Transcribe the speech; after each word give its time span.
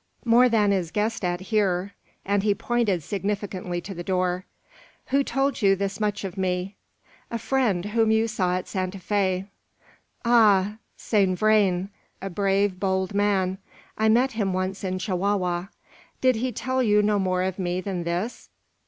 "More 0.25 0.49
than 0.49 0.73
is 0.73 0.89
guessed 0.89 1.23
at 1.23 1.41
here;" 1.41 1.93
and 2.25 2.41
he 2.41 2.55
pointed 2.55 3.03
significantly 3.03 3.79
to 3.81 3.93
the 3.93 4.03
door. 4.03 4.45
"Who 5.09 5.23
told 5.23 5.61
you 5.61 5.75
thus 5.75 5.99
much 5.99 6.23
of 6.23 6.39
me?" 6.39 6.75
"A 7.29 7.37
friend, 7.37 7.85
whom 7.85 8.09
you 8.09 8.27
saw 8.27 8.55
at 8.57 8.67
Santa 8.67 8.97
Fe." 8.97 9.45
"Ah! 10.25 10.77
Saint 10.97 11.37
Vrain; 11.37 11.89
a 12.19 12.31
brave, 12.31 12.79
bold 12.79 13.13
man. 13.13 13.59
I 13.95 14.09
met 14.09 14.31
him 14.31 14.53
once 14.53 14.83
in 14.83 14.97
Chihuahua. 14.97 15.67
Did 16.19 16.37
he 16.37 16.51
tell 16.51 16.81
you 16.81 17.03
no 17.03 17.19
more 17.19 17.43
of 17.43 17.59
me 17.59 17.79
than 17.79 18.03
this?" 18.03 18.49